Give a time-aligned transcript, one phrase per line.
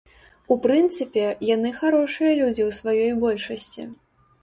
[0.55, 3.91] У прынцыпе, яны харошыя людзі ў сваёй большасці.